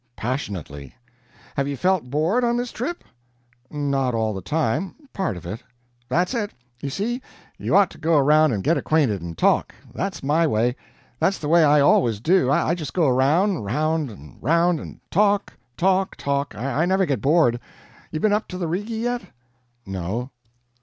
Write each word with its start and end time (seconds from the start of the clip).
"Passionately." 0.15 0.95
"Have 1.55 1.67
you 1.67 1.77
felt 1.77 2.09
bored, 2.09 2.43
on 2.43 2.57
this 2.57 2.71
trip?" 2.71 3.03
"Not 3.69 4.15
all 4.15 4.33
the 4.33 4.41
time, 4.41 4.95
part 5.13 5.37
of 5.37 5.45
it." 5.45 5.61
"That's 6.09 6.33
it! 6.33 6.49
you 6.81 6.89
see 6.89 7.21
you 7.59 7.75
ought 7.75 7.91
to 7.91 7.99
go 7.99 8.17
around 8.17 8.51
and 8.51 8.63
get 8.63 8.79
acquainted, 8.79 9.21
and 9.21 9.37
talk. 9.37 9.75
That's 9.93 10.23
my 10.23 10.47
way. 10.47 10.75
That's 11.19 11.37
the 11.37 11.47
way 11.49 11.63
I 11.63 11.81
always 11.81 12.19
do 12.19 12.49
I 12.49 12.73
just 12.73 12.95
go 12.95 13.07
'round, 13.09 13.63
'round, 13.63 14.39
'round 14.41 14.79
and 14.79 14.99
talk, 15.11 15.53
talk, 15.77 16.15
talk 16.15 16.55
I 16.55 16.87
never 16.87 17.05
get 17.05 17.21
bored. 17.21 17.59
You 18.09 18.19
been 18.21 18.33
up 18.33 18.47
the 18.47 18.67
Rigi 18.67 18.95
yet?" 18.95 19.21
"No." 19.85 20.31